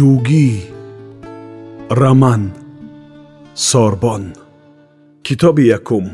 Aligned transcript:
ҷугӣ 0.00 0.48
раман 2.00 2.42
сорбон. 3.68 4.22
Китоби 5.26 5.64
якум. 5.78 6.06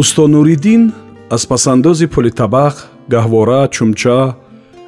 Усто 0.00 0.22
нуриддин 0.32 0.82
аспасандози 1.36 2.06
пули 2.12 2.30
табақ 2.40 2.74
гаҳвора 3.12 3.60
чумча 3.74 4.18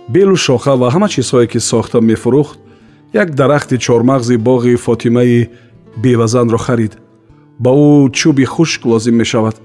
белу 0.08 0.36
шоха 0.36 0.76
ва 0.76 0.88
ҳама 0.94 1.08
чизҳое 1.14 1.46
ки 1.52 1.60
сохта 1.70 2.00
мефурӯхт 2.00 2.58
як 3.22 3.28
дарахти 3.34 3.76
чормағзи 3.86 4.36
боғи 4.48 4.76
фотимаи 4.76 5.48
бевазанро 6.02 6.58
харид 6.66 6.92
ба 7.58 7.70
ӯ 7.70 8.10
чӯби 8.18 8.44
хушк 8.44 8.80
лозим 8.90 9.16
мешавад 9.22 9.56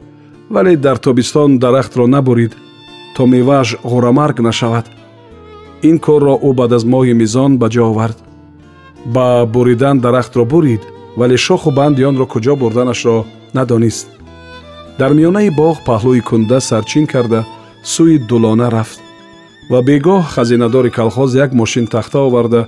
вале 0.49 0.75
дар 0.77 0.97
тобистон 0.97 1.59
дарахтро 1.59 2.07
набурид 2.07 2.53
то 3.15 3.25
мевааш 3.25 3.69
ғурамарг 3.91 4.37
нашавад 4.39 4.85
ин 5.89 5.99
корро 6.05 6.35
ӯ 6.47 6.49
баъд 6.59 6.71
аз 6.77 6.83
моҳи 6.93 7.13
мизон 7.21 7.51
ба 7.61 7.67
ҷо 7.73 7.83
овард 7.91 8.17
ба 9.05 9.45
буридан 9.53 9.99
дарахтро 9.99 10.43
бурид 10.45 10.81
вале 11.19 11.37
шоху 11.37 11.71
банди 11.71 12.03
онро 12.09 12.25
куҷо 12.33 12.55
бурданашро 12.55 13.25
надонист 13.53 14.07
дар 14.99 15.11
миёнаи 15.17 15.49
боғ 15.61 15.75
паҳлӯи 15.87 16.21
кунда 16.29 16.59
сарчин 16.69 17.05
карда 17.13 17.39
сӯи 17.93 18.17
дулона 18.29 18.67
рафт 18.71 18.99
ва 19.71 19.79
бегоҳ 19.81 20.21
хазинадори 20.33 20.91
калхоз 20.97 21.35
як 21.35 21.51
мошин 21.53 21.85
тахта 21.87 22.19
оварда 22.27 22.61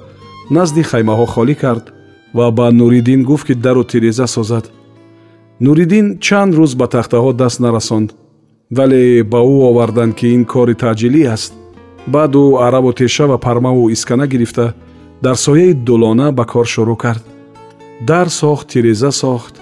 назди 0.56 0.82
хаймаҳо 0.92 1.26
холӣ 1.34 1.56
кард 1.64 1.86
ва 2.38 2.52
ба 2.58 2.66
нуриддин 2.80 3.22
гуфт 3.30 3.46
ки 3.48 3.54
дару 3.66 3.84
тиреза 3.84 4.28
созад. 4.36 4.66
Нуриддин 5.66 6.08
чанд 6.26 6.54
рӯз 6.60 6.74
ба 6.80 6.88
тахтаҳо 6.96 7.32
даст 7.42 7.60
нарасонд 7.66 8.10
вале 8.78 9.02
ба 9.32 9.40
ӯ 9.54 9.56
оварданд 9.70 10.14
ки 10.20 10.28
ин 10.36 10.44
кори 10.54 10.76
таъҷилӣ 10.82 11.24
аст. 11.36 11.54
Баъд 12.14 12.34
ӯ 12.44 12.46
араву 12.66 12.92
теша 13.00 13.26
ва 13.28 13.38
пармаву 13.46 13.90
искана 13.96 14.26
гирифта 14.34 14.66
дар 15.26 15.36
сояи 15.46 15.74
дулона 15.74 16.28
ба 16.38 16.44
кор 16.52 16.66
шурӯъ 16.74 16.98
кард. 17.04 17.24
Дар 18.10 18.28
сохт 18.40 18.66
тиреза 18.72 19.12
сохт 19.12 19.56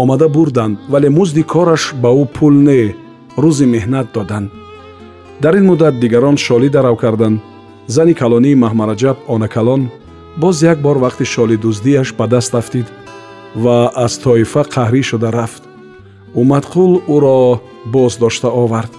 омада 0.00 0.28
бурданд 0.28 0.78
вале 0.92 1.08
музди 1.18 1.42
кораш 1.52 1.82
ба 2.02 2.10
ӯ 2.22 2.24
пул 2.36 2.54
не 2.68 2.80
рӯзи 3.42 3.66
меҳнат 3.74 4.08
доданд 4.14 4.50
дар 5.42 5.54
ин 5.58 5.66
муддат 5.66 5.98
дигарон 5.98 6.36
шолӣ 6.36 6.68
дарав 6.70 6.96
карданд. 7.02 7.40
Зани 7.94 8.14
калонии 8.14 8.60
маҳмараҷаб 8.64 9.16
онакалон 9.34 9.82
боз 10.42 10.56
як 10.62 10.78
бор 10.86 10.96
вақти 11.04 11.24
шолидуздиаш 11.34 12.08
ба 12.18 12.26
даст 12.32 12.54
афтид 12.60 12.86
ва 13.62 13.90
аз 14.04 14.12
тоифа 14.18 14.62
қаҳрӣ 14.74 15.02
шуда 15.10 15.30
рафт. 15.38 15.62
Умадқул 16.40 16.92
ӯро 17.14 17.60
боз 17.94 18.12
дошта 18.22 18.48
овард. 18.62 18.92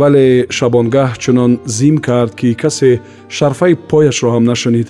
Вале 0.00 0.46
шабонгаҳ 0.56 1.10
чунон 1.22 1.52
зим 1.76 1.96
кард 2.06 2.32
ки 2.40 2.48
касе 2.62 3.00
шарфаи 3.36 3.74
пояшро 3.90 4.28
ҳам 4.34 4.44
нашунид. 4.52 4.88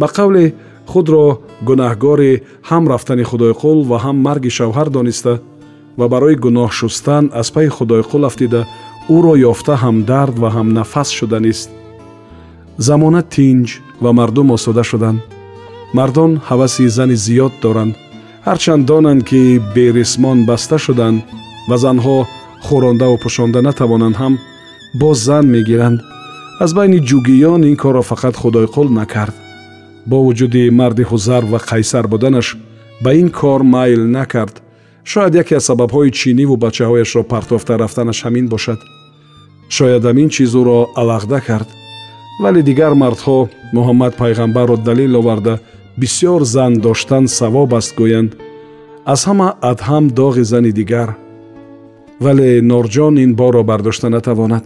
Ба 0.00 0.06
қавле 0.16 0.44
худро 0.92 1.26
гунаҳгори 1.68 2.32
ҳам 2.68 2.84
рафтани 2.92 3.24
худойқул 3.30 3.78
ва 3.90 3.96
ҳам 4.04 4.16
марги 4.26 4.50
шавҳар 4.58 4.88
дониста 4.96 5.32
ва 5.98 6.06
барои 6.12 6.36
гуноҳ 6.44 6.70
шустан 6.80 7.24
аз 7.40 7.48
пайи 7.54 7.68
худойқул 7.76 8.22
афтида 8.28 8.60
ӯро 9.14 9.34
ёфта 9.52 9.74
ҳамдард 9.84 10.34
ва 10.42 10.48
ҳамнафас 10.56 11.08
шуданист 11.18 11.70
замона 12.78 13.22
тинҷ 13.34 13.68
ва 14.02 14.10
мардум 14.12 14.48
осуда 14.56 14.84
шуданд. 14.90 15.20
Мардон 15.94 16.32
ҳаваси 16.48 16.88
зани 16.96 17.16
зиёд 17.26 17.52
доранд. 17.62 17.94
Ҳарчанд 18.46 18.82
донанд 18.90 19.22
ки 19.28 19.60
берисмон 19.74 20.38
баста 20.48 20.78
шуданд 20.78 21.18
ва 21.68 21.76
занҳо 21.84 22.18
хӯрондаву 22.66 23.16
пӯшонда 23.24 23.60
натавонанд 23.68 24.16
ҳам 24.22 24.34
боз 25.00 25.18
зан 25.28 25.44
мегиранд. 25.54 25.98
Аз 26.64 26.70
байни 26.78 26.98
ҷугиён 27.08 27.62
ин 27.70 27.76
корро 27.82 28.02
фақат 28.10 28.34
худойқул 28.42 28.88
накард. 29.00 29.34
Бо 30.10 30.16
вуҷуди 30.26 30.70
марди 30.80 31.04
ҳузар 31.10 31.42
ва 31.52 31.58
қайсар 31.70 32.04
буданаш 32.12 32.46
ба 33.04 33.10
ин 33.20 33.28
кор 33.38 33.60
майл 33.74 34.02
накард. 34.18 34.54
Шояд 35.10 35.34
яке 35.42 35.54
аз 35.56 35.64
сабабҳои 35.70 36.10
чиниву 36.20 36.56
бачаҳояшро 36.64 37.22
партофта 37.32 37.72
рафтанаш 37.82 38.18
ҳамин 38.26 38.46
бошад 38.54 38.80
шояд 39.68 40.02
ҳамин 40.08 40.28
чиз 40.34 40.52
ӯро 40.60 40.78
алағда 41.00 41.38
кард 41.48 41.68
вале 42.42 42.60
дигар 42.62 42.92
мардҳо 43.02 43.38
муҳаммад 43.76 44.12
пайғамбарро 44.20 44.76
далел 44.88 45.14
оварда 45.20 45.54
бисьёр 46.00 46.40
зан 46.54 46.72
доштан 46.84 47.24
савоб 47.38 47.70
аст 47.78 47.92
гӯянд 48.00 48.30
аз 49.12 49.20
ҳама 49.28 49.48
адҳам 49.70 50.04
доғи 50.20 50.44
зани 50.52 50.72
дигар. 50.80 51.08
Вале 52.24 52.48
норҷон 52.70 53.14
ин 53.24 53.30
борро 53.40 53.62
бардошта 53.70 54.08
натавонад. 54.16 54.64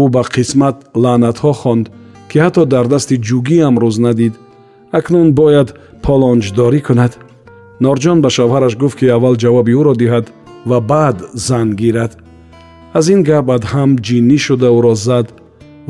Ӯ 0.00 0.02
ба 0.14 0.22
қисмат 0.34 0.76
лаънатҳо 1.02 1.52
хонд 1.60 1.86
ки 2.28 2.36
ҳатто 2.44 2.62
дар 2.74 2.86
дасти 2.92 3.14
ҷугӣ 3.28 3.58
амрӯз 3.68 3.96
надид. 4.06 4.34
Акнун 4.98 5.28
бояд 5.40 5.68
полонҷдорӣ 6.04 6.80
кунад. 6.88 7.12
Норҷон 7.84 8.18
ба 8.24 8.28
шавҳараш 8.36 8.74
гуфт 8.82 8.96
ки 8.98 9.06
аввал 9.16 9.34
ҷавоби 9.42 9.72
ӯро 9.80 9.94
диҳад 10.02 10.26
ва 10.70 10.78
баъд 10.90 11.18
зан 11.46 11.68
гирад 11.80 12.12
аз 12.98 13.08
ин 13.14 13.20
гап 13.22 13.46
адҳам 13.56 13.90
ҷиннӣ 14.06 14.38
шуда 14.46 14.68
ӯро 14.78 14.94
зад 15.06 15.26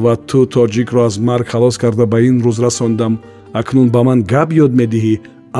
ва 0.02 0.12
ту 0.28 0.38
тоҷикро 0.54 1.00
аз 1.08 1.14
марг 1.28 1.46
халос 1.52 1.76
карда 1.82 2.04
ба 2.12 2.18
ин 2.28 2.36
рӯз 2.44 2.58
расондам. 2.66 3.12
Акнун 3.60 3.88
ба 3.94 4.00
ман 4.08 4.18
гап 4.32 4.48
ёд 4.64 4.72
медиҳӣ 4.80 5.14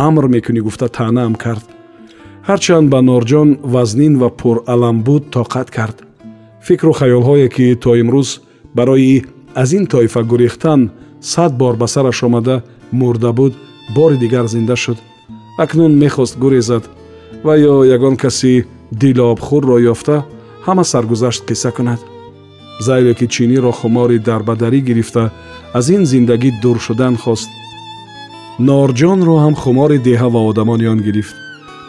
амр 0.06 0.24
мекунӣ 0.34 0.60
гуфта 0.66 0.88
таънаам 0.96 1.34
кард. 1.44 1.66
Ҳарчанд 2.48 2.86
ба 2.92 3.00
норҷон 3.08 3.48
вазнин 3.72 4.14
ва 4.22 4.28
пуралам 4.40 4.96
буд 5.06 5.22
тоқат 5.36 5.68
кард. 5.76 5.96
Фикру 6.66 6.92
хаёлҳое 7.00 7.48
ки 7.54 7.66
то 7.82 7.90
имрӯз 8.02 8.28
барои 8.76 9.24
аз 9.62 9.70
ин 9.78 9.84
тоифа 9.92 10.22
гурехтан 10.30 10.80
сад 11.32 11.52
бор 11.60 11.74
ба 11.80 11.86
сараш 11.94 12.22
омада 12.26 12.56
мурда 12.92 13.30
буд 13.38 13.52
бори 13.96 14.16
дигар 14.24 14.46
зинда 14.46 14.76
шуд. 14.76 14.98
Акнун 15.64 15.92
мехост 16.02 16.38
гурезад. 16.42 16.84
Ва 17.44 17.54
ё 17.70 17.74
ягон 17.96 18.16
каси 18.16 18.64
дилобхӯрро 19.00 19.76
ёфта 19.92 20.16
ҳама 20.66 20.84
саргузашт 20.92 21.42
қисса 21.48 21.70
кунад 21.76 22.00
зайле 22.86 23.12
ки 23.18 23.26
чиниро 23.34 23.72
хумори 23.80 24.18
дарбадарӣ 24.28 24.80
гирифта 24.88 25.24
аз 25.78 25.86
ин 25.96 26.02
зиндагӣ 26.12 26.50
дур 26.62 26.78
шудан 26.86 27.14
хост 27.24 27.50
норҷонро 28.68 29.36
ҳам 29.44 29.54
хумори 29.62 29.98
деҳа 30.08 30.28
ва 30.34 30.40
одамони 30.50 30.86
он 30.94 31.00
гирифт 31.06 31.34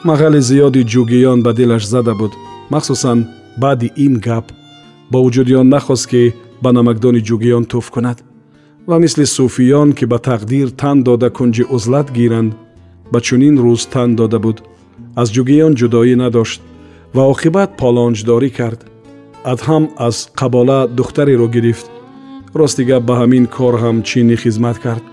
мағали 0.10 0.40
зиёди 0.50 0.82
ҷугиён 0.94 1.40
ба 1.46 1.52
дилаш 1.60 1.84
зада 1.94 2.14
буд 2.20 2.34
махсусан 2.74 3.20
баъди 3.62 3.88
ин 4.06 4.14
гап 4.28 4.46
бо 5.12 5.18
вуҷуди 5.24 5.54
он 5.62 5.68
нахост 5.76 6.06
ки 6.12 6.34
ба 6.64 6.70
намакдони 6.78 7.22
ҷугиён 7.30 7.64
туф 7.72 7.88
кунад 7.96 8.18
ва 8.90 8.96
мисли 9.04 9.26
суфиён 9.36 9.90
ки 9.98 10.06
ба 10.12 10.18
тақдир 10.30 10.68
тан 10.82 10.98
дода 11.08 11.30
кунҷи 11.38 11.64
узлат 11.76 12.08
гиранд 12.18 12.52
ба 13.12 13.20
чунин 13.28 13.56
рӯз 13.64 13.84
тан 13.94 14.10
дода 14.20 14.40
буд 14.46 14.58
аз 15.22 15.28
ҷугиён 15.36 15.74
ҷудоӣ 15.80 16.16
надошт 16.24 16.62
ва 17.16 17.24
оқибат 17.34 17.70
полонҷдорӣ 17.82 18.50
кард. 18.60 18.80
Адҳам 19.54 19.84
аз 20.08 20.18
қабола 20.40 20.80
духтареро 20.98 21.48
гирифт. 21.56 21.88
Рости 22.60 22.84
гап 22.90 23.04
ба 23.10 23.14
ҳамин 23.22 23.46
кор 23.56 23.76
ҳам 23.84 23.98
чини 24.08 24.36
хизмат 24.44 24.78
кард. 24.86 25.04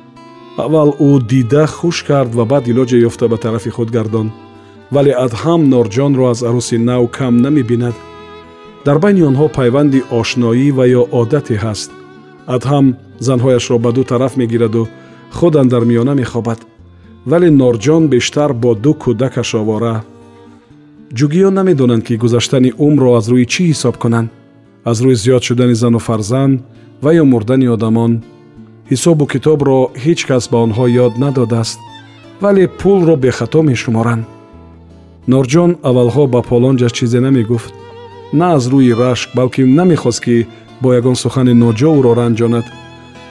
Аввал 0.65 0.91
ӯ 1.09 1.11
дида 1.31 1.65
хуш 1.67 1.97
кард 2.09 2.31
ва 2.39 2.45
баъд 2.53 2.65
илоҷе 2.71 2.99
ёфта 3.09 3.27
ба 3.33 3.37
тарафи 3.45 3.71
худ 3.77 3.91
гардонд 3.97 4.33
вале 4.95 5.13
адҳам 5.27 5.61
норҷонро 5.73 6.25
аз 6.33 6.41
арӯси 6.49 6.77
нав 6.89 7.03
кам 7.17 7.35
намебинад 7.45 7.97
дар 8.87 8.99
байни 9.05 9.23
онҳо 9.31 9.47
пайванди 9.59 10.01
ошноӣ 10.21 10.69
ва 10.79 10.85
ё 11.01 11.03
одате 11.21 11.57
ҳаст. 11.65 11.91
Адҳам 12.57 12.87
занҳояшро 13.27 13.77
ба 13.85 13.91
ду 13.97 14.03
тараф 14.11 14.33
мегираду 14.41 14.83
худ 15.37 15.55
андар 15.63 15.83
миёна 15.91 16.15
мехобад. 16.23 16.61
Вале 17.31 17.49
норҷон 17.63 18.03
бештар 18.15 18.51
бо 18.63 18.71
ду 18.85 18.93
кӯдакаш 19.03 19.51
овора 19.61 19.97
ҷугиён 21.15 21.55
намедонанд 21.55 22.05
ки 22.05 22.17
гузаштани 22.17 22.73
умрро 22.87 23.11
аз 23.19 23.27
рӯи 23.33 23.47
чӣ 23.53 23.63
ҳисоб 23.71 23.97
кунанд 24.03 24.29
аз 24.91 24.99
рӯи 25.05 25.17
зиёд 25.23 25.43
шудани 25.49 25.75
зану 25.75 25.99
фарзанд 25.99 26.61
ва 27.03 27.11
ё 27.23 27.25
мурдани 27.33 27.67
одамон? 27.77 28.13
Ҳисобу 28.91 29.25
китобро 29.33 29.79
ҳеҷ 30.05 30.21
кас 30.29 30.45
ба 30.53 30.59
онҳо 30.67 30.85
ёд 31.05 31.13
надодааст 31.25 31.79
вале 32.43 32.65
пулро 32.81 33.17
бехато 33.25 33.61
мешуморанд. 33.71 34.25
Норҷон 35.33 35.71
аввалҳо 35.89 36.25
ба 36.35 36.41
полонҷаш 36.51 36.93
чизе 36.99 37.21
намегуфт. 37.27 37.73
На 38.39 38.47
аз 38.57 38.65
рӯи 38.73 38.93
рашк 39.03 39.29
балки 39.39 39.63
намехост 39.79 40.21
ки 40.25 40.47
бо 40.83 40.89
ягон 40.99 41.17
сухани 41.23 41.55
ноҷо 41.65 41.91
ӯро 41.99 42.13
ранҷонад 42.21 42.67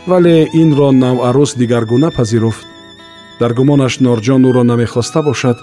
вале 0.10 0.36
инро 0.62 0.90
навъарӯс 1.04 1.52
дигаргуна 1.60 2.10
пазируфт. 2.18 2.66
Дар 3.40 3.52
гумонаш 3.58 3.94
норҷон 4.06 4.42
ӯро 4.50 4.64
намехоста 4.72 5.22
бошад 5.30 5.58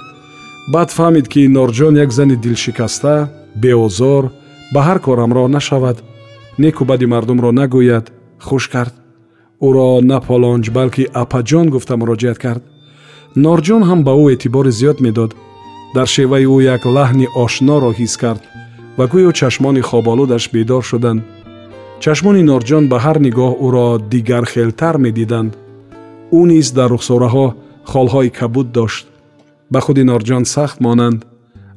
баъд 0.72 0.90
фаҳмид 0.96 1.26
ки 1.32 1.48
норҷон 1.56 1.94
як 2.04 2.10
зани 2.12 2.36
дилшикаста 2.36 3.14
беозор 3.62 4.24
ба 4.72 4.80
ҳар 4.86 4.98
кор 5.04 5.18
ҳамроҳ 5.24 5.46
нашавад 5.56 5.96
некӯбади 6.62 7.06
мардумро 7.12 7.50
нагӯяд 7.60 8.06
хуш 8.46 8.64
кард. 8.74 8.94
Ӯро 9.66 9.88
на 10.10 10.18
полонҷ 10.26 10.64
балки 10.76 11.04
апаҷон 11.22 11.66
гуфта 11.74 11.94
муроҷиат 12.00 12.38
кард. 12.44 12.62
Норҷон 13.44 13.82
ҳам 13.88 14.00
ба 14.06 14.12
ӯ 14.22 14.24
эътибори 14.34 14.72
зиёд 14.78 14.98
медод. 15.06 15.30
Дар 15.94 16.08
шеваи 16.14 16.46
ӯ 16.54 16.56
як 16.74 16.82
лаҳни 16.96 17.26
ошноро 17.44 17.90
ҳис 17.98 18.14
кард 18.22 18.42
ва 18.98 19.04
гӯё 19.12 19.30
чашмони 19.40 19.82
хоболудаш 19.88 20.44
бедор 20.54 20.82
шуданд. 20.90 21.20
Чашмони 22.02 22.42
норҷон 22.50 22.84
ба 22.92 22.98
ҳар 23.04 23.18
нигоҳ 23.26 23.52
ӯро 23.66 23.88
дигархелтар 24.12 24.96
медиданд. 25.04 25.52
Ӯ 26.38 26.40
низ 26.50 26.66
дар 26.78 26.88
рухсораҳо 26.94 27.46
холҳои 27.90 28.30
кабуд 28.38 28.68
дошт 28.78 29.06
ба 29.72 29.80
худи 29.80 30.02
норҷон 30.10 30.44
сахт 30.44 30.80
монанд. 30.80 31.20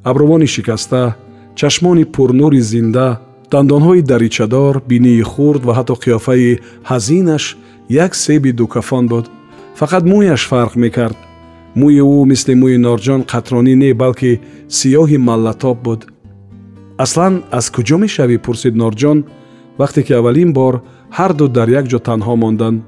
Абрувони 0.04 0.48
шикаста 0.48 1.16
чашмони 1.60 2.06
пурнури 2.14 2.62
зинда 2.72 3.08
дандонҳои 3.52 4.02
даричадор 4.12 4.74
бинии 4.90 5.22
хурд 5.32 5.62
ва 5.68 5.74
ҳатто 5.78 5.96
қиёфаи 6.04 6.60
ҳазинаш 6.90 7.44
як 8.06 8.12
себи 8.16 8.52
дукафон 8.60 9.06
буд. 9.12 9.26
Фақат 9.80 10.04
мӯяш 10.12 10.42
фарқ 10.52 10.74
мекард. 10.84 11.18
Мӯи 11.80 12.02
ӯ 12.18 12.26
мисли 12.32 12.54
мӯи 12.62 12.78
норҷон 12.88 13.22
қатронӣ 13.32 13.74
не 13.84 13.92
балки 14.02 14.32
сиёҳи 14.78 15.18
маллатоб 15.28 15.78
буд. 15.86 16.02
Аслан 17.04 17.34
аз 17.58 17.66
куҷо 17.76 17.98
мешавӣ? 18.04 18.38
пурсид 18.46 18.76
норҷон. 18.82 19.18
Вақте 19.80 20.00
ки 20.06 20.14
аввалин 20.20 20.50
бор 20.60 20.74
ҳарду 21.18 21.46
дар 21.58 21.68
як 21.80 21.86
ҷо 21.92 22.00
танҳо 22.08 22.34
монданд. 22.44 22.80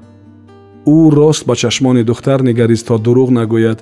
Ӯ 0.94 0.98
рост 1.18 1.42
ба 1.48 1.54
чашмони 1.62 2.02
духтар 2.10 2.38
нигарист 2.48 2.86
то 2.88 2.94
дурӯғ 3.04 3.30
нагӯяд 3.38 3.78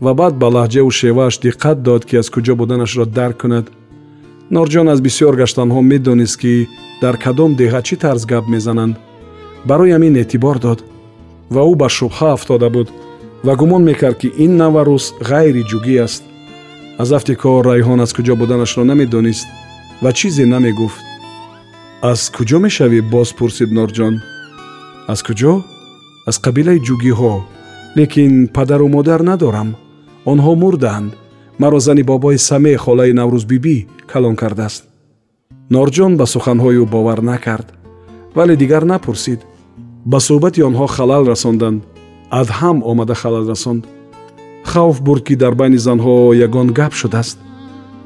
ва 0.00 0.14
баъд 0.14 0.34
ба 0.42 0.48
лаҳҷаву 0.56 0.90
шевааш 1.00 1.34
диққат 1.44 1.78
дод 1.86 2.02
ки 2.08 2.14
аз 2.20 2.28
куҷо 2.34 2.54
буданашро 2.60 3.04
дарк 3.18 3.36
кунад. 3.42 3.66
Норҷон 4.54 4.88
аз 4.92 5.00
бисьёр 5.06 5.34
гаштанҳо 5.40 5.80
медонист 5.92 6.36
ки 6.42 6.68
дар 7.02 7.14
кадом 7.24 7.50
деҳа 7.60 7.80
чӣ 7.86 7.96
тарз 8.04 8.22
гап 8.32 8.44
мезананд. 8.54 8.94
Барои 9.68 9.94
ҳамин 9.96 10.14
эътибор 10.22 10.56
дод. 10.66 10.80
Ва 11.54 11.62
ӯ 11.70 11.74
ба 11.80 11.88
шубҳа 11.96 12.28
афтода 12.36 12.68
буд 12.76 12.88
ва 13.46 13.52
гумон 13.60 13.82
мекард 13.90 14.16
ки 14.22 14.28
ин 14.44 14.52
наварӯс 14.62 15.04
ғайри 15.30 15.62
ҷугӣ 15.70 15.94
аст. 16.06 16.22
Аз 17.02 17.08
афти 17.16 17.34
кор 17.42 17.62
райҳон 17.70 17.98
аз 18.04 18.10
куҷо 18.16 18.34
буданашро 18.40 18.82
намедонист 18.90 19.46
ва 20.02 20.10
чизе 20.18 20.44
намегуфт. 20.54 21.00
Аз 22.10 22.20
куҷо 22.36 22.58
мешавӣ 22.64 23.00
боз 23.12 23.28
пурсид 23.38 23.70
норҷон. 23.78 24.14
Аз 25.12 25.20
куҷо? 25.26 25.52
Аз 26.28 26.36
қабилаи 26.44 26.84
ҷугиҳо. 26.86 27.34
Лекин 27.98 28.32
падару 28.56 28.88
модар 28.96 29.20
надорам 29.30 29.68
онҳо 30.32 30.52
мурдаанд. 30.62 31.10
Маро 31.62 31.78
зани 31.86 32.02
бобои 32.10 32.38
саме 32.48 32.72
холаи 32.84 33.12
наврӯзбибӣ 33.20 33.76
калон 34.10 34.36
кардааст. 34.42 34.82
Норҷон 35.74 36.12
ба 36.20 36.26
суханҳои 36.34 36.78
ӯ 36.82 36.86
бовар 36.94 37.20
накард 37.30 37.68
вале 38.36 38.54
дигар 38.62 38.84
напурсид. 38.92 39.40
Ба 40.10 40.18
суҳбати 40.26 40.60
онҳо 40.68 40.86
халал 40.96 41.22
расонданд. 41.32 41.80
Адҳам 42.40 42.76
омада 42.90 43.14
халал 43.22 43.44
расонд. 43.52 43.82
Хавф 44.70 44.96
бурд 45.06 45.22
ки 45.26 45.34
дар 45.42 45.54
байни 45.60 45.78
занҳо 45.86 46.14
ягон 46.46 46.68
гап 46.78 46.92
шудааст. 47.00 47.38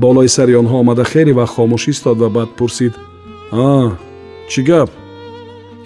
Болои 0.03 0.29
сари 0.37 0.55
онҳо 0.63 0.77
омада 0.83 1.05
хеле 1.13 1.33
вақт 1.41 1.53
хомӯш 1.55 1.85
истод 1.93 2.17
ва 2.23 2.29
баъд 2.37 2.51
пурсид. 2.59 2.95
А 3.53 3.67
чӣ 4.51 4.61
гап? 4.71 4.91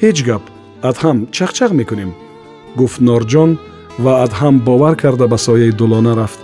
Ҳеҷ 0.03 0.19
гап 0.29 0.43
адҳам 0.89 1.19
чахчах 1.37 1.71
мекунем 1.81 2.11
гуфт 2.79 2.99
норҷон 3.09 3.51
ва 3.99 4.23
адҳам 4.25 4.59
бовар 4.61 4.97
карда 4.97 5.27
ба 5.29 5.39
сояи 5.39 5.73
дулона 5.73 6.17
рафт. 6.17 6.41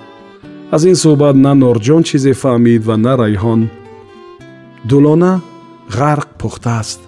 Аз 0.70 0.84
ин 0.84 0.94
суҳбат 0.94 1.36
на 1.36 1.52
норҷон 1.54 2.02
чизе 2.08 2.32
фаҳмид 2.42 2.82
ва 2.88 2.96
на 2.96 3.12
райҳон. 3.22 3.60
Дулона 4.90 5.32
ғарқ 5.98 6.28
пухтааст 6.40 7.00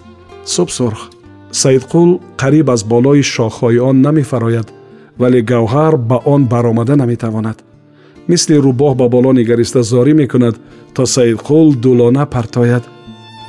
субсурх 0.45 1.01
саидқул 1.61 2.09
қариб 2.41 2.67
аз 2.73 2.81
болои 2.83 3.23
шохҳои 3.35 3.79
он 3.89 4.01
намефарояд 4.01 4.67
вале 5.21 5.39
гавҳар 5.51 5.93
ба 6.09 6.17
он 6.25 6.41
баромада 6.53 6.95
наметавонад. 6.95 7.57
Мисли 8.27 8.55
рӯбоҳ 8.65 8.93
ба 8.95 9.07
боло 9.09 9.31
нигариста 9.33 9.81
зорӣ 9.91 10.13
мекунад 10.13 10.55
то 10.95 11.03
саидқул 11.15 11.75
дулона 11.83 12.25
партояд. 12.25 12.83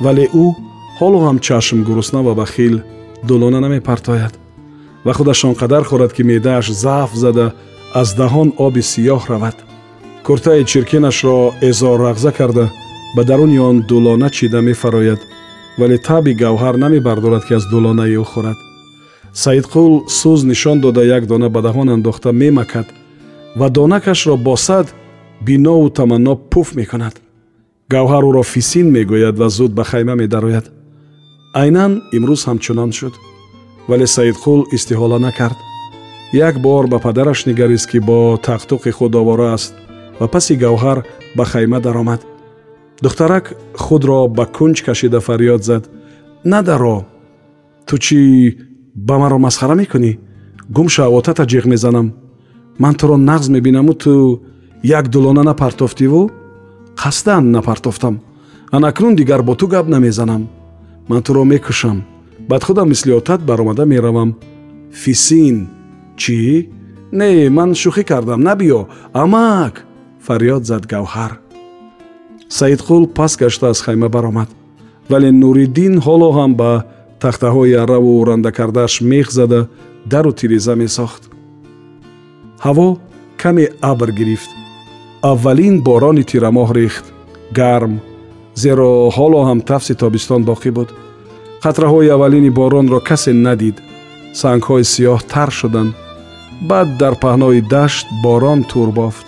Вале 0.05 0.25
ӯ 0.43 0.45
ҳоло 0.99 1.19
ҳам 1.25 1.37
чашм 1.39 1.83
гурусна 1.87 2.21
ва 2.23 2.33
бахил 2.41 2.75
дулона 3.27 3.59
намепартояд 3.59 4.44
ва 5.05 5.13
худаш 5.13 5.45
он 5.45 5.53
қадар 5.53 5.83
хӯрад 5.89 6.11
ки 6.13 6.23
меъдааш 6.23 6.71
заъф 6.71 7.11
зада 7.13 7.53
аз 7.93 8.15
даҳон 8.15 8.49
оби 8.57 8.81
сиёҳ 8.91 9.21
равад. 9.29 9.57
Куртаи 10.25 10.65
чиркинашро 10.71 11.53
эзоррағза 11.61 12.31
карда 12.37 12.65
ба 13.15 13.23
даруни 13.23 13.59
он 13.59 13.77
дулона 13.89 14.29
чида 14.29 14.61
мефарояд 14.61 15.21
вале 15.77 15.97
таби 15.97 16.33
гавҳар 16.33 16.75
намебардорад 16.83 17.45
ки 17.45 17.53
аз 17.53 17.63
дулонаи 17.71 18.17
ӯ 18.23 18.25
хӯрад. 18.31 18.57
Саидқул 19.43 19.93
сӯз 20.19 20.39
нишон 20.49 20.77
дода 20.81 21.03
як 21.17 21.23
дона 21.27 21.49
ба 21.49 21.61
даҳон 21.61 21.89
андохта 21.95 22.31
мемакад 22.31 22.87
ва 23.55 23.69
донакашро 23.69 24.35
босад 24.37 24.87
бинову 25.41 25.89
таманно 25.89 26.35
пуф 26.35 26.75
мекунад. 26.75 27.15
Гавҳар 27.93 28.23
ӯро 28.29 28.43
фисин 28.43 28.87
мегӯяд 28.95 29.35
ва 29.37 29.49
зуд 29.49 29.71
ба 29.73 29.83
хайма 29.83 30.15
медарояд. 30.15 30.65
Айнан 31.53 31.91
имрӯз 32.17 32.41
ҳамчунон 32.47 32.91
шуд 32.91 33.13
вале 33.87 34.05
саидқул 34.05 34.65
истиҳола 34.71 35.19
накард. 35.19 35.57
Як 36.33 36.59
бор 36.59 36.87
ба 36.87 36.99
падараш 36.99 37.45
нигарист 37.45 37.89
ки 37.89 37.99
бо 37.99 38.37
тақтуқи 38.41 38.91
худ 38.91 39.15
овора 39.15 39.53
аст 39.53 39.73
ва 40.19 40.27
паси 40.27 40.55
гавҳар 40.55 41.05
ба 41.35 41.45
хайма 41.45 41.79
даромад. 41.79 42.21
Духтарак 43.01 43.53
худро 43.73 44.27
ба 44.27 44.45
кунҷ 44.45 44.83
кашида 44.85 45.19
фарёд 45.19 45.63
зад. 45.63 45.89
Надаро 46.43 47.05
ту 47.87 47.97
чӣ 47.97 48.19
ба 48.95 49.17
маро 49.19 49.37
масхара 49.37 49.75
мекунӣ? 49.75 50.17
Гумша 50.69 51.05
отата 51.07 51.43
ҷиғ 51.45 51.67
мезанам. 51.67 52.13
Ман 52.79 52.95
туро 52.95 53.15
нағз 53.15 53.49
мебинаму 53.49 53.93
ту 53.93 54.41
як 54.83 55.09
дулона 55.09 55.43
напартофтиву? 55.43 56.31
Қасдан 56.95 57.51
напартофтам? 57.51 58.19
Анакнун 58.71 59.15
дигар 59.15 59.43
бо 59.43 59.55
ту 59.55 59.67
гап 59.67 59.87
намезанам. 59.87 60.49
Ман 61.07 61.21
туро 61.23 61.43
мекушам 61.43 62.14
баъд 62.49 62.63
худам 62.63 62.89
мисли 62.89 63.11
отат 63.11 63.41
баромада 63.41 63.85
меравам. 63.85 64.35
Фисин 64.91 65.57
чӣ? 66.17 66.69
Не 67.11 67.49
ман 67.49 67.73
шӯхӣ 67.81 68.03
кардам 68.03 68.41
набиё. 68.41 68.87
Амак! 69.13 69.85
Фарёд 70.25 70.63
зад 70.69 70.83
гавҳар. 70.93 71.31
Саидқул 72.49 73.03
пас 73.17 73.37
гашта 73.37 73.69
аз 73.69 73.81
хайма 73.81 74.09
баромад. 74.09 74.49
Вале 75.09 75.31
нуриддин 75.31 75.93
ҳоло 76.05 76.29
ҳам 76.37 76.51
ба 76.61 76.71
тахтаҳои 77.19 77.73
арраву 77.83 78.25
рандакардааш 78.25 78.93
мех 79.01 79.27
зада 79.31 79.61
дару 80.11 80.31
тиреза 80.39 80.75
месохт. 80.75 81.23
Ҳаво 82.65 82.87
каме 83.41 83.65
абр 83.91 84.09
гирифт. 84.19 84.49
Аввалин 85.31 85.75
борони 85.87 86.23
тирамоҳ 86.31 86.69
рехт. 86.79 87.05
Гарм. 87.59 87.93
Зеро 88.61 88.91
ҳоло 89.17 89.39
ҳам 89.47 89.59
тафси 89.69 89.93
тобистон 90.01 90.41
боқӣ 90.49 90.71
буд 90.77 90.89
қатраҳои 91.65 92.13
аввалини 92.15 92.51
боронро 92.59 92.99
касе 93.09 93.33
надид. 93.47 93.77
Сангҳои 94.41 94.83
сиёҳ 94.93 95.19
тар 95.31 95.49
шуданд. 95.59 95.91
Баъд 96.69 96.89
дар 97.01 97.13
паҳнои 97.23 97.61
дашт 97.73 98.05
борон 98.23 98.59
тур 98.71 98.89
бофт. 98.99 99.25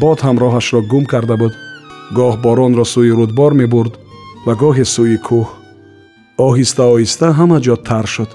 Бод 0.00 0.18
ҳамроҳашро 0.26 0.80
гум 0.90 1.04
карда 1.12 1.36
буд. 1.42 1.54
Гоҳ 2.18 2.34
боронро 2.44 2.84
сӯи 2.92 3.12
рудбор 3.18 3.52
мебурд 3.60 3.92
ва 4.46 4.52
гоҳе 4.62 4.84
сӯи 4.94 5.18
кӯҳ. 5.26 5.46
Оҳиста 6.46 6.82
оҳиста 6.94 7.26
ҳама 7.38 7.58
ҷо 7.66 7.76
тар 7.88 8.06
шуд. 8.14 8.30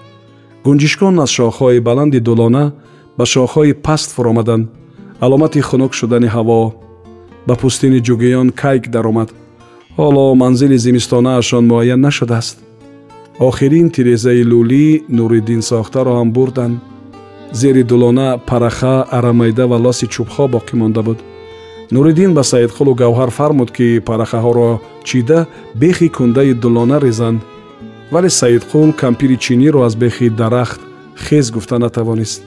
Гунҷишкон 0.65 1.15
аз 1.23 1.31
шохҳои 1.37 1.85
баланди 1.87 2.19
дулона 2.27 2.65
ба 3.17 3.25
шохҳои 3.33 3.73
паст 3.85 4.09
фуромаданд. 4.15 4.65
Аломати 5.25 5.61
хунук 5.69 5.91
шудани 5.99 6.29
ҳаво 6.35 6.61
ба 7.47 7.53
пӯстини 7.61 7.99
ҷугиён 8.07 8.47
кайк 8.61 8.83
даромад. 8.95 9.29
Ҳоло 9.97 10.25
манзили 10.41 10.77
зимистонаашон 10.85 11.63
муайян 11.71 12.01
нашудааст 12.07 12.57
охирин 13.47 13.87
тирезаи 13.95 14.43
лӯлӣ 14.51 14.87
нуриддин 15.17 15.61
сохтаро 15.69 16.13
ҳам 16.19 16.29
бурданд. 16.37 16.75
Зери 17.59 17.83
дулона 17.91 18.29
параха 18.49 18.95
арамайда 19.17 19.65
ва 19.71 19.77
лоси 19.85 20.05
чӯбҳо 20.13 20.45
боқӣ 20.55 20.73
монда 20.81 21.01
буд. 21.07 21.19
Нуриддин 21.93 22.31
ба 22.37 22.43
саидқулу 22.51 22.93
гавҳар 23.01 23.29
фармуд 23.37 23.69
ки 23.77 23.87
парахаҳоро 24.07 24.69
чида 25.07 25.39
бехи 25.81 26.07
кундаи 26.17 26.53
дулона 26.63 26.97
резанд. 27.05 27.39
Вале 28.13 28.29
саидқул 28.41 28.89
кампири 29.01 29.37
чиниро 29.45 29.79
аз 29.87 29.93
бехи 30.03 30.27
дарахт 30.41 30.81
хез 31.25 31.45
гуфта 31.55 31.77
натавонист. 31.79 32.41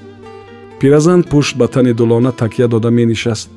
Пиразан 0.80 1.20
пушт 1.30 1.56
ба 1.60 1.66
тани 1.74 1.92
дулона 1.92 2.32
такя 2.32 2.66
дода 2.68 2.90
менишаст. 2.98 3.48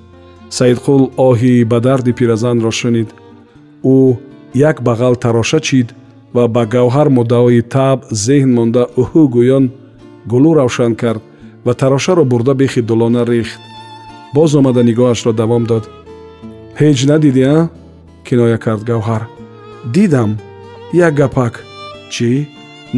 Саидқул 0.58 1.03
оҳи 1.29 1.53
ба 1.72 1.77
дарди 1.86 2.12
пиразанро 2.20 2.72
шунид. 2.79 3.10
Ӯ 3.84 4.17
як 4.70 4.77
бағал 4.88 5.13
тароша 5.24 5.60
чид 5.60 5.88
ва 6.36 6.43
ба 6.55 6.63
гавҳар 6.74 7.07
муддаои 7.17 7.62
таб 7.75 8.00
зеҳн 8.25 8.51
монда 8.57 8.84
уҳу 9.01 9.24
гӯён 9.36 9.65
гулӯ 10.31 10.51
равшан 10.60 10.93
кард 11.01 11.22
ва 11.65 11.74
тарошаро 11.81 12.24
бурда 12.31 12.53
бехи 12.62 12.81
дулона 12.89 13.22
рехт 13.31 13.62
боз 14.36 14.51
омада 14.60 14.81
нигоҳашро 14.89 15.31
давом 15.41 15.63
дод. 15.72 15.84
Ҳеҷ 16.79 17.00
надидӣ 17.12 17.43
а 17.55 17.57
киноя 18.25 18.57
кард 18.65 18.81
гавҳар. 18.89 19.24
Дидам. 19.93 20.31
Як 21.07 21.13
гапак 21.19 21.53
чӣ 22.13 22.29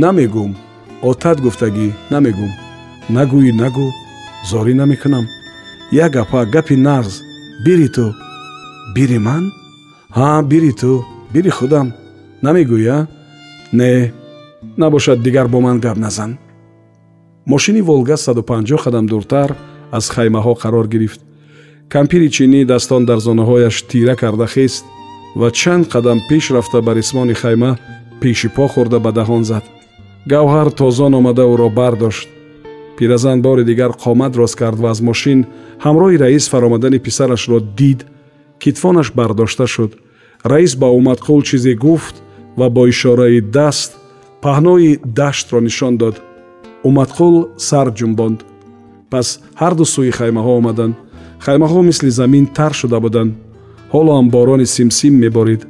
намегӯм 0.04 0.52
отат 1.10 1.38
гуфтагӣ 1.46 1.88
намегӯм 2.14 2.52
нагӯӣ 3.16 3.52
нагӯ. 3.62 3.88
Зорӣ 4.50 4.74
намекунам 4.82 5.26
як 6.06 6.12
гапак 6.18 6.48
гапи 6.56 6.76
нағз 6.88 7.14
бири 7.66 7.88
ту 7.96 8.06
бири 8.96 9.20
ман? 9.28 9.44
Ҳа 10.18 10.30
бири 10.52 10.72
ту. 10.82 10.92
Бири 11.34 11.52
худам 11.58 11.88
намегӯя 12.46 12.98
не 13.74 14.12
набошад 14.78 15.22
дигар 15.22 15.48
бо 15.48 15.62
ман 15.62 15.80
гап 15.80 15.98
назан. 15.98 16.38
Мошини 17.46 17.82
волга 17.82 18.18
150 18.18 18.78
қадам 18.78 19.06
дуртар 19.08 19.56
аз 19.92 20.10
хаймаҳо 20.10 20.54
қарор 20.56 20.88
гирифт. 20.88 21.22
Кампири 21.90 22.30
чинӣ 22.30 22.66
дастон 22.66 23.06
дар 23.06 23.20
зонаҳояш 23.20 23.88
тира 23.88 24.16
карда 24.16 24.48
хест 24.48 24.86
ва 25.36 25.52
чанд 25.52 25.88
қадам 25.88 26.20
пеш 26.30 26.52
рафта 26.52 26.82
ба 26.82 26.96
рисмони 26.96 27.34
хайма 27.34 27.78
пеши 28.22 28.50
по 28.50 28.68
хӯрда 28.68 29.00
ба 29.00 29.12
даҳон 29.12 29.44
зад. 29.44 29.64
Гавҳар 30.28 30.72
тозон 30.72 31.14
омада 31.14 31.42
ӯро 31.42 31.70
бардошт. 31.70 32.28
Пиразан 32.98 33.42
бори 33.42 33.64
дигар 33.64 33.92
қомат 33.92 34.36
рост 34.36 34.56
кард 34.56 34.80
ва 34.80 34.90
аз 34.90 35.02
мошин 35.02 35.46
ҳамроҳи 35.86 36.20
раис 36.20 36.50
фаромадани 36.50 37.00
писарашро 37.00 37.60
дид 37.60 38.06
китфонаш 38.60 39.12
бардошта 39.12 39.68
шуд. 39.68 39.92
Раис 40.44 40.76
ба 40.76 40.88
умадқул 41.00 41.42
чизе 41.44 41.74
гуфт 41.76 42.16
ва 42.58 42.70
бо 42.70 42.88
ишораи 42.88 43.42
даст 43.42 43.92
паҳнои 44.42 45.00
даштро 45.20 45.60
нишон 45.68 45.98
дод. 45.98 46.16
Умадқул 46.84 47.36
сар 47.58 47.88
ҷумбонд 47.98 48.40
пас 49.12 49.28
ҳарду 49.62 49.86
сӯи 49.94 50.12
хаймаҳо 50.20 50.52
омаданд 50.60 50.96
хаймаҳо 51.46 51.82
мисли 51.90 52.10
замин 52.20 52.46
тар 52.58 52.74
шуда 52.80 53.00
буданд. 53.06 53.32
Ҳоло 53.94 54.12
ҳам 54.18 54.28
борони 54.36 54.66
симсим 54.76 55.14
меборид. 55.24 55.62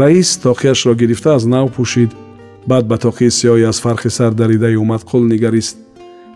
Раис 0.00 0.28
тоқияшро 0.44 0.94
гирифта 1.00 1.30
аз 1.34 1.44
нав 1.54 1.66
пӯшид. 1.76 2.10
Баъд 2.70 2.84
ба 2.90 2.96
тоқии 3.06 3.34
сиёҳи 3.38 3.64
аз 3.70 3.78
фархи 3.84 4.10
сар 4.18 4.32
даридаи 4.40 4.76
умадқул 4.84 5.22
нигарист. 5.32 5.76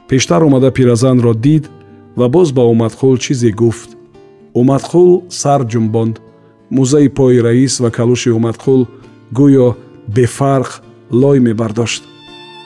Пештар 0.09 0.43
омада 0.43 0.71
пиразанро 0.71 1.35
дид 1.35 1.65
ва 2.17 2.29
боз 2.29 2.49
ба 2.53 2.63
умадқул 2.75 3.15
чизе 3.25 3.51
гуфт. 3.61 3.91
Умадқул 4.61 5.11
сар 5.29 5.61
ҷумбонд 5.73 6.17
музаи 6.71 7.09
пои 7.09 7.39
раис 7.41 7.81
ва 7.81 7.91
калуши 7.91 8.31
умадқул 8.31 8.87
гӯё 9.33 9.77
бефарқ 10.09 10.83
лой 11.11 11.39
мебардошт. 11.41 12.03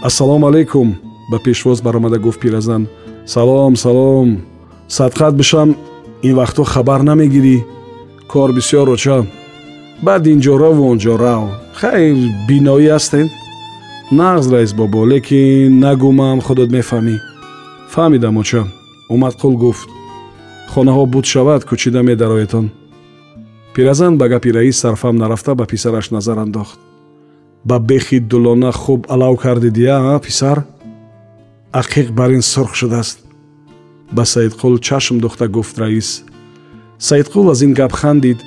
Ассалому 0.03 0.47
алайкум 0.47 0.97
ба 1.31 1.39
пешвоз 1.39 1.81
баромада 1.81 2.19
гуфт 2.19 2.41
пиразан. 2.41 2.89
Салом 3.27 3.77
салом. 3.77 4.43
Садқат 4.89 5.35
бишам 5.35 5.77
ин 6.23 6.35
вақтҳо 6.37 6.65
хабар 6.65 7.03
намегирӣ. 7.03 7.65
Кор 8.29 8.51
бисёр 8.53 8.89
оча. 8.95 9.27
Баъд 10.03 10.27
инҷо 10.27 10.59
раву 10.59 10.83
онҷо 10.93 11.15
рав. 11.19 11.45
Хайр 11.81 12.17
биноӣ 12.49 12.89
ҳастен 12.95 13.27
нағз 14.19 14.45
раис 14.53 14.73
бобо 14.75 15.07
лекин 15.07 15.81
нагумам 15.81 16.41
худот 16.47 16.71
мефаҳмӣ. 16.77 17.17
Фаҳмидам 17.93 18.37
оча. 18.43 18.63
Умадқул 19.15 19.55
гуфт. 19.63 19.89
Хонаҳо 20.73 21.05
буд 21.13 21.25
шавад 21.33 21.63
кӯчида 21.69 22.01
медароетон 22.03 22.67
пиразан 23.75 24.19
ба 24.19 24.29
гапи 24.29 24.53
раис 24.53 24.79
сарфам 24.79 25.17
нарафта 25.17 25.55
ба 25.55 25.67
писараш 25.67 26.11
назар 26.11 26.39
андохт. 26.39 26.79
Ба 27.65 27.79
бехи 27.79 28.19
дулона 28.21 28.73
хуб 28.73 29.07
алав 29.09 29.41
кардидия 29.41 30.15
а 30.15 30.19
писар? 30.19 30.65
Ақиқ 31.73 32.11
бар 32.13 32.31
ин 32.31 32.43
сурх 32.43 32.75
шудааст. 32.75 33.19
Ба 34.13 34.23
саидқул 34.23 34.79
чашм 34.79 35.21
духта 35.21 35.49
гуфт 35.49 35.79
раис. 35.79 36.25
Саидқул 36.99 37.51
аз 37.51 37.63
ин 37.63 37.73
гап 37.73 37.93
хандид 37.93 38.39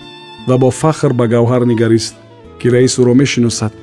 ва 0.47 0.57
бо 0.57 0.69
фахр 0.71 1.13
ба 1.13 1.27
гавҳар 1.27 1.65
нигарист 1.65 2.15
ки 2.59 2.69
раис 2.69 2.99
ӯро 2.99 3.13
мешиносад 3.13 3.73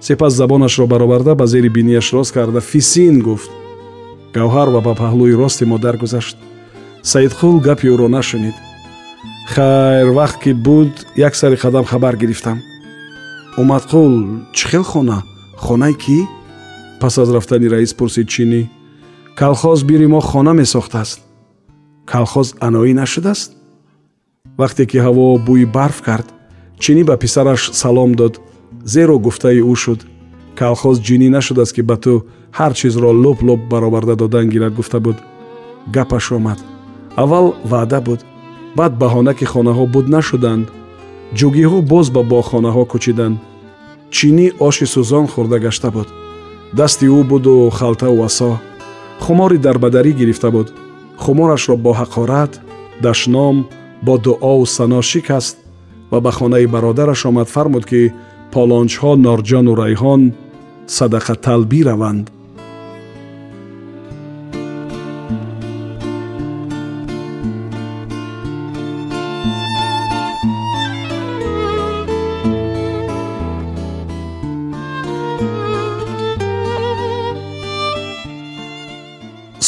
сипас 0.00 0.32
забонашро 0.32 0.86
бароварда 0.86 1.34
ба 1.34 1.46
зери 1.46 1.68
бинияш 1.68 2.12
рост 2.12 2.32
карда 2.32 2.60
фисин 2.60 3.20
гуфт. 3.20 3.50
Гавҳар 4.34 4.68
ва 4.68 4.80
ба 4.80 4.94
паҳлӯи 4.94 5.36
рости 5.36 5.64
модар 5.64 5.96
гузашт 5.96 6.36
саидқул 7.02 7.60
гапи 7.60 7.86
ӯро 7.88 8.08
нашунид 8.08 8.54
хайр 9.46 10.10
вақт 10.10 10.38
ки 10.42 10.52
буд 10.52 11.06
як 11.16 11.34
сари 11.34 11.56
қадам 11.56 11.84
хабар 11.84 12.16
гирифтам. 12.16 12.62
Умадқул 13.56 14.42
чӣ 14.52 14.68
хел 14.68 14.82
хона? 14.82 15.22
Хонаи 15.56 15.94
кӣ 15.94 16.26
пас 17.00 17.18
аз 17.18 17.30
рафтани 17.30 17.68
раис 17.68 17.94
пурсид 17.94 18.28
чинӣ? 18.28 18.68
Калхоз 19.36 19.84
бири 19.84 20.06
мо 20.06 20.20
хона 20.20 20.52
месохтааст. 20.52 21.20
Калхоз 22.06 22.54
аноӣ 22.60 22.92
нашудааст? 22.94 23.52
Вақте 24.58 24.86
ки 24.86 24.98
ҳаво 24.98 25.38
бӯи 25.46 25.66
барф 25.66 26.02
кард 26.02 26.26
чинӣ 26.82 27.04
ба 27.04 27.16
писараш 27.16 27.70
салом 27.72 28.14
дод? 28.14 28.40
Зеро 28.84 29.18
гуфтаи 29.18 29.60
ӯ 29.72 29.74
шуд. 29.76 30.00
Калхоз 30.58 30.96
ҷинӣ 31.06 31.28
нашудааст 31.30 31.72
ки 31.76 31.82
ба 31.82 31.96
ту 31.96 32.26
ҳар 32.58 32.72
чизро 32.74 33.10
лоб 33.12 33.38
бароварда 33.70 34.16
додан 34.16 34.48
гирад 34.48 34.74
гуфта 34.74 34.98
буд. 35.00 35.16
Гапаш 35.94 36.32
омад. 36.32 36.58
Аввал 37.16 37.54
ваъда 37.64 38.00
буд 38.00 38.20
баъд 38.76 38.92
баҳона 39.02 39.32
ки 39.38 39.46
хонаҳо 39.52 39.84
буд 39.94 40.06
нашуданд. 40.16 40.66
Ҷугиҳо 41.38 41.78
боз 41.92 42.06
ба 42.14 42.22
боғхонаҳо 42.32 42.82
кӯчиданд. 42.92 43.36
Чинӣ 44.14 44.46
оши 44.66 44.86
сӯзон 44.94 45.26
хӯрда 45.32 45.58
гашта 45.66 45.88
буд. 45.96 46.08
Дасти 46.78 47.06
ӯ 47.18 47.20
буду 47.30 47.54
халтаву 47.78 48.20
асо 48.28 48.52
хумори 49.24 49.58
дарбадарӣ 49.66 50.12
гирифта 50.20 50.48
буд. 50.56 50.68
Хуморашро 51.22 51.76
бо 51.84 51.92
ҳақорат 52.00 52.52
дашном 53.04 53.56
бо 54.06 54.14
дуову 54.24 54.66
сано 54.76 55.00
шикаст 55.10 55.56
ва 56.10 56.18
ба 56.24 56.30
хонаи 56.38 56.66
бародараш 56.74 57.20
омад. 57.28 57.48
Фармуд 57.54 57.84
ки 57.90 58.00
полончҳо 58.52 59.10
норҷону 59.26 59.72
райҳон 59.82 60.22
садақаталбӣ 60.96 61.80
раванд 61.88 62.24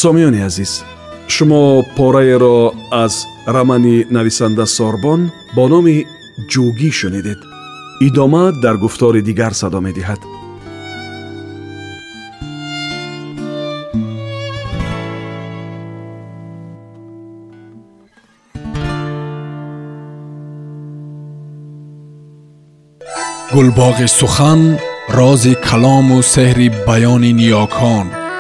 сомиёни 0.03 0.41
азиз 0.49 0.73
шумо 1.35 1.63
пораеро 1.97 2.73
аз 3.05 3.15
романи 3.55 3.97
нависанда 4.17 4.67
сорбон 4.67 5.21
бо 5.57 5.65
номи 5.73 5.97
ҷӯгӣ 6.53 6.91
шунидед. 6.99 7.41
Идома 8.07 8.45
дар 8.63 8.77
гуфтори 8.85 9.21
дигар 9.29 9.53
садо 9.61 9.81
медиҳад. 9.87 10.21
Гулбоғи 23.55 24.09
сухан 24.19 24.61
рози 25.19 25.55
калому 25.69 26.19
сеҳри 26.35 26.69
баёни 26.87 27.33
ниёкон 27.41 28.28